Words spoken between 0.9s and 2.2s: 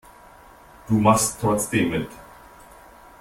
machst trotzdem mit.